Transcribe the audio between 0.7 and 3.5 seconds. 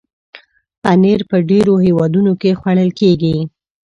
پنېر په ډېرو هېوادونو کې خوړل کېږي.